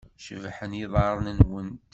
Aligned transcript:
Cebḥen 0.25 0.77
yiḍarren-nwent. 0.79 1.79